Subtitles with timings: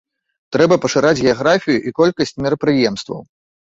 [0.55, 3.21] Трэба пашыраць геаграфію і колькасць мерапрыемстваў.